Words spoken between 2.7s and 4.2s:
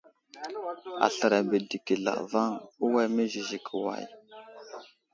uway məziziki way?